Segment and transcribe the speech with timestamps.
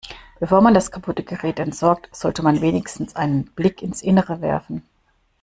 [0.39, 4.81] Bevor man das kaputte Gerät entsorgt, sollte man wenigstens einen Blick ins Innere werfen.